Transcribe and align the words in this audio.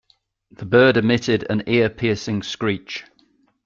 The 0.49 0.65
bird 0.65 0.97
emitted 0.97 1.45
an 1.47 1.61
ear-piercing 1.67 2.41
screech. 2.41 3.05